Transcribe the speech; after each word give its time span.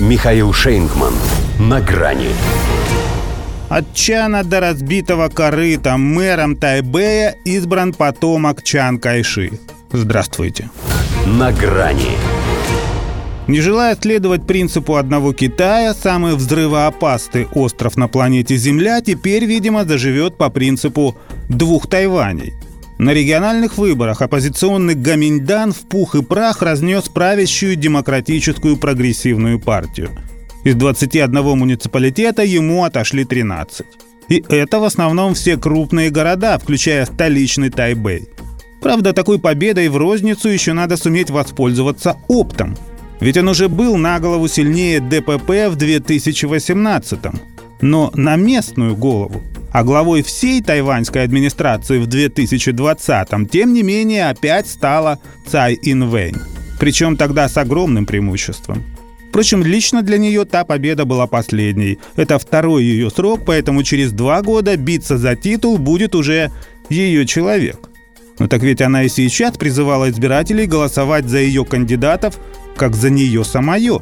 Михаил 0.00 0.52
Шейнгман. 0.52 1.14
На 1.60 1.80
грани. 1.80 2.30
От 3.68 3.94
Чана 3.94 4.42
до 4.42 4.58
разбитого 4.60 5.28
корыта 5.28 5.96
мэром 5.96 6.56
Тайбэя 6.56 7.36
избран 7.44 7.92
потомок 7.92 8.64
Чан 8.64 8.98
Кайши. 8.98 9.52
Здравствуйте. 9.92 10.68
На 11.26 11.52
грани. 11.52 12.10
Не 13.46 13.60
желая 13.60 13.94
следовать 13.94 14.46
принципу 14.48 14.96
одного 14.96 15.32
Китая, 15.32 15.94
самый 15.94 16.34
взрывоопасный 16.34 17.46
остров 17.54 17.96
на 17.96 18.08
планете 18.08 18.56
Земля 18.56 19.00
теперь, 19.00 19.44
видимо, 19.44 19.84
заживет 19.84 20.36
по 20.36 20.50
принципу 20.50 21.16
двух 21.48 21.86
Тайваней. 21.86 22.54
На 22.98 23.12
региональных 23.12 23.78
выборах 23.78 24.22
оппозиционный 24.22 24.94
Гаминьдан 24.94 25.72
в 25.72 25.80
пух 25.88 26.14
и 26.14 26.22
прах 26.22 26.62
разнес 26.62 27.08
правящую 27.08 27.76
демократическую 27.76 28.76
прогрессивную 28.76 29.58
партию– 29.58 30.10
из 30.64 30.76
21 30.76 31.42
муниципалитета 31.58 32.42
ему 32.42 32.84
отошли 32.84 33.26
13. 33.26 33.86
И 34.30 34.42
это 34.48 34.80
в 34.80 34.84
основном 34.84 35.34
все 35.34 35.58
крупные 35.58 36.08
города, 36.08 36.58
включая 36.58 37.04
столичный 37.04 37.68
Тайбэй. 37.68 38.30
Правда, 38.80 39.12
такой 39.12 39.38
победой 39.38 39.88
в 39.88 39.98
розницу 39.98 40.48
еще 40.48 40.72
надо 40.72 40.96
суметь 40.96 41.28
воспользоваться 41.28 42.16
оптом. 42.28 42.76
Ведь 43.20 43.36
он 43.36 43.48
уже 43.48 43.68
был 43.68 43.96
на 43.98 44.18
голову 44.18 44.48
сильнее 44.48 45.00
ДПП 45.00 45.68
в 45.68 45.76
2018 45.76 47.18
но 47.80 48.10
на 48.14 48.36
местную 48.36 48.96
голову. 48.96 49.42
А 49.74 49.82
главой 49.82 50.22
всей 50.22 50.62
тайваньской 50.62 51.24
администрации 51.24 51.98
в 51.98 52.06
2020 52.06 53.50
тем 53.50 53.72
не 53.72 53.82
менее 53.82 54.28
опять 54.28 54.68
стала 54.68 55.18
Цай 55.48 55.76
Инвэнь. 55.82 56.36
Причем 56.78 57.16
тогда 57.16 57.48
с 57.48 57.56
огромным 57.56 58.06
преимуществом. 58.06 58.84
Впрочем, 59.30 59.64
лично 59.64 60.02
для 60.02 60.16
нее 60.16 60.44
та 60.44 60.64
победа 60.64 61.04
была 61.04 61.26
последней. 61.26 61.98
Это 62.14 62.38
второй 62.38 62.84
ее 62.84 63.10
срок, 63.10 63.40
поэтому 63.44 63.82
через 63.82 64.12
два 64.12 64.42
года 64.42 64.76
биться 64.76 65.18
за 65.18 65.34
титул 65.34 65.76
будет 65.78 66.14
уже 66.14 66.52
ее 66.88 67.26
человек. 67.26 67.90
Но 68.38 68.46
так 68.46 68.62
ведь 68.62 68.80
она 68.80 69.02
и 69.02 69.08
сейчас 69.08 69.56
призывала 69.56 70.08
избирателей 70.08 70.66
голосовать 70.66 71.28
за 71.28 71.38
ее 71.38 71.64
кандидатов, 71.64 72.38
как 72.76 72.94
за 72.94 73.10
нее 73.10 73.42
самое. 73.42 73.98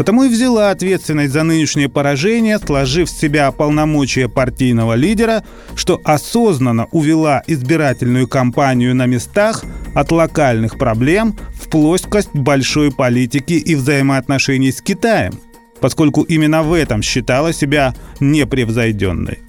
Потому 0.00 0.24
и 0.24 0.30
взяла 0.30 0.70
ответственность 0.70 1.34
за 1.34 1.42
нынешнее 1.42 1.90
поражение, 1.90 2.58
сложив 2.58 3.10
в 3.10 3.12
себя 3.12 3.52
полномочия 3.52 4.30
партийного 4.30 4.94
лидера, 4.94 5.44
что 5.74 6.00
осознанно 6.04 6.86
увела 6.90 7.42
избирательную 7.46 8.26
кампанию 8.26 8.94
на 8.94 9.04
местах 9.04 9.62
от 9.94 10.10
локальных 10.10 10.78
проблем 10.78 11.36
в 11.52 11.68
плоскость 11.68 12.30
большой 12.32 12.90
политики 12.90 13.52
и 13.52 13.74
взаимоотношений 13.74 14.72
с 14.72 14.80
Китаем, 14.80 15.34
поскольку 15.80 16.22
именно 16.22 16.62
в 16.62 16.72
этом 16.72 17.02
считала 17.02 17.52
себя 17.52 17.94
непревзойденной. 18.20 19.40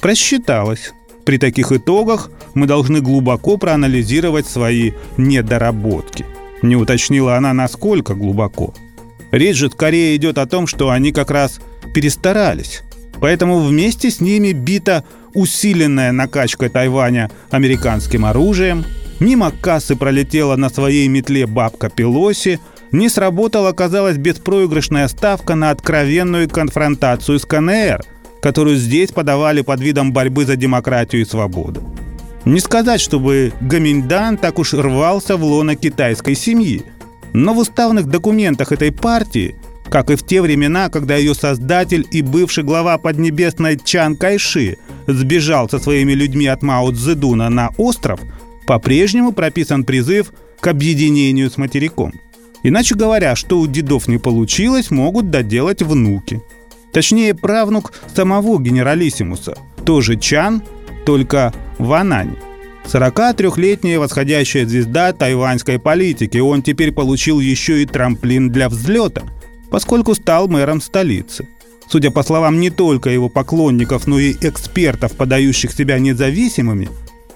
Просчиталась. 0.00 0.94
При 1.26 1.36
таких 1.36 1.70
итогах 1.70 2.30
мы 2.54 2.66
должны 2.66 3.02
глубоко 3.02 3.58
проанализировать 3.58 4.46
свои 4.46 4.92
недоработки. 5.18 6.24
Не 6.62 6.76
уточнила 6.76 7.36
она, 7.36 7.52
насколько 7.52 8.14
глубоко– 8.14 8.72
Речь 9.30 9.56
же 9.56 9.70
скорее 9.70 10.16
идет 10.16 10.38
о 10.38 10.46
том, 10.46 10.66
что 10.66 10.90
они 10.90 11.12
как 11.12 11.30
раз 11.30 11.60
перестарались. 11.94 12.82
Поэтому 13.20 13.60
вместе 13.60 14.10
с 14.10 14.20
ними 14.20 14.52
бита 14.52 15.04
усиленная 15.34 16.12
накачка 16.12 16.68
Тайваня 16.70 17.30
американским 17.50 18.24
оружием, 18.24 18.84
мимо 19.20 19.50
кассы 19.50 19.96
пролетела 19.96 20.56
на 20.56 20.70
своей 20.70 21.08
метле 21.08 21.46
бабка 21.46 21.90
Пелоси, 21.90 22.60
не 22.92 23.08
сработала, 23.08 23.72
казалось, 23.72 24.16
беспроигрышная 24.16 25.08
ставка 25.08 25.54
на 25.54 25.70
откровенную 25.70 26.48
конфронтацию 26.48 27.38
с 27.38 27.44
КНР, 27.44 28.02
которую 28.40 28.76
здесь 28.76 29.10
подавали 29.10 29.60
под 29.60 29.80
видом 29.80 30.12
борьбы 30.12 30.46
за 30.46 30.56
демократию 30.56 31.22
и 31.22 31.26
свободу. 31.26 31.82
Не 32.46 32.60
сказать, 32.60 33.00
чтобы 33.00 33.52
Гаминьдан 33.60 34.38
так 34.38 34.58
уж 34.58 34.72
рвался 34.72 35.36
в 35.36 35.44
лоно 35.44 35.74
китайской 35.74 36.34
семьи– 36.34 36.82
но 37.32 37.54
в 37.54 37.58
уставных 37.58 38.06
документах 38.06 38.72
этой 38.72 38.92
партии, 38.92 39.56
как 39.90 40.10
и 40.10 40.16
в 40.16 40.24
те 40.24 40.42
времена, 40.42 40.88
когда 40.88 41.16
ее 41.16 41.34
создатель 41.34 42.06
и 42.10 42.22
бывший 42.22 42.64
глава 42.64 42.98
Поднебесной 42.98 43.78
Чан 43.82 44.16
Кайши 44.16 44.78
сбежал 45.06 45.68
со 45.68 45.78
своими 45.78 46.12
людьми 46.12 46.46
от 46.46 46.62
Мао 46.62 46.90
Цзэдуна 46.92 47.48
на 47.48 47.70
остров, 47.78 48.20
по-прежнему 48.66 49.32
прописан 49.32 49.84
призыв 49.84 50.32
к 50.60 50.66
объединению 50.66 51.50
с 51.50 51.56
материком. 51.56 52.12
Иначе 52.62 52.94
говоря, 52.94 53.36
что 53.36 53.60
у 53.60 53.66
дедов 53.66 54.08
не 54.08 54.18
получилось, 54.18 54.90
могут 54.90 55.30
доделать 55.30 55.82
внуки. 55.82 56.42
Точнее, 56.92 57.34
правнук 57.34 57.92
самого 58.14 58.60
генералиссимуса, 58.60 59.56
тоже 59.84 60.16
Чан, 60.16 60.62
только 61.06 61.54
в 61.78 61.92
Анане. 61.92 62.36
43-летняя 62.88 63.98
восходящая 63.98 64.66
звезда 64.66 65.12
тайваньской 65.12 65.78
политики. 65.78 66.38
Он 66.38 66.62
теперь 66.62 66.92
получил 66.92 67.38
еще 67.38 67.82
и 67.82 67.86
трамплин 67.86 68.50
для 68.50 68.68
взлета, 68.68 69.24
поскольку 69.70 70.14
стал 70.14 70.48
мэром 70.48 70.80
столицы. 70.80 71.46
Судя 71.86 72.10
по 72.10 72.22
словам 72.22 72.60
не 72.60 72.70
только 72.70 73.10
его 73.10 73.28
поклонников, 73.28 74.06
но 74.06 74.18
и 74.18 74.32
экспертов, 74.40 75.12
подающих 75.12 75.72
себя 75.72 75.98
независимыми, 75.98 76.88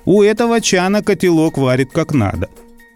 у 0.05 0.23
этого 0.23 0.61
Чана 0.61 1.03
котелок 1.03 1.59
варит 1.59 1.91
как 1.93 2.13
надо. 2.13 2.49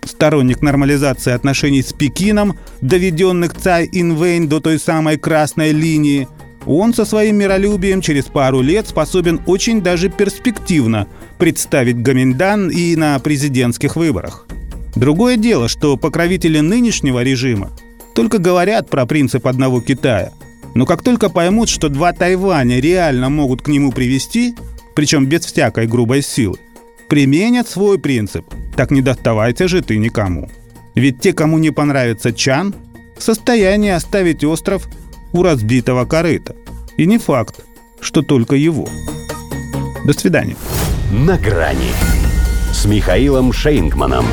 Сторонник 0.04 0.62
нормализации 0.62 1.32
отношений 1.32 1.82
с 1.82 1.92
Пекином, 1.92 2.58
доведенных 2.80 3.54
Цай 3.54 3.88
Инвейн 3.90 4.48
до 4.48 4.60
той 4.60 4.78
самой 4.78 5.18
красной 5.18 5.72
линии, 5.72 6.28
он 6.66 6.92
со 6.92 7.04
своим 7.04 7.36
миролюбием 7.36 8.00
через 8.00 8.24
пару 8.24 8.60
лет 8.60 8.88
способен 8.88 9.40
очень 9.46 9.80
даже 9.80 10.08
перспективно 10.08 11.06
представить 11.38 12.02
Гаминдан 12.02 12.68
и 12.70 12.96
на 12.96 13.18
президентских 13.20 13.96
выборах. 13.96 14.46
Другое 14.96 15.36
дело, 15.36 15.68
что 15.68 15.96
покровители 15.96 16.60
нынешнего 16.60 17.22
режима 17.22 17.70
только 18.14 18.38
говорят 18.38 18.88
про 18.88 19.06
принцип 19.06 19.46
одного 19.46 19.80
Китая. 19.80 20.32
Но 20.74 20.86
как 20.86 21.02
только 21.02 21.30
поймут, 21.30 21.68
что 21.68 21.88
два 21.88 22.12
Тайваня 22.12 22.80
реально 22.80 23.28
могут 23.28 23.62
к 23.62 23.68
нему 23.68 23.92
привести, 23.92 24.54
причем 24.94 25.26
без 25.26 25.44
всякой 25.44 25.86
грубой 25.86 26.22
силы, 26.22 26.58
применят 27.08 27.68
свой 27.68 27.98
принцип 27.98 28.46
«так 28.76 28.90
не 28.90 29.02
доставайте 29.02 29.68
же 29.68 29.82
ты 29.82 29.98
никому». 29.98 30.50
Ведь 30.94 31.20
те, 31.20 31.34
кому 31.34 31.58
не 31.58 31.70
понравится 31.70 32.32
Чан, 32.32 32.74
в 33.18 33.22
состоянии 33.22 33.90
оставить 33.90 34.44
остров 34.44 34.88
у 35.32 35.42
разбитого 35.42 36.04
корыта. 36.04 36.54
И 36.96 37.06
не 37.06 37.18
факт, 37.18 37.60
что 38.00 38.22
только 38.22 38.56
его. 38.56 38.88
До 40.04 40.12
свидания. 40.12 40.56
«На 41.10 41.36
грани» 41.36 41.92
с 42.72 42.84
Михаилом 42.84 43.52
Шейнгманом. 43.52 44.26